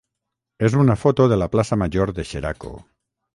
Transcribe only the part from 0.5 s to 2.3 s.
és una foto de la plaça major de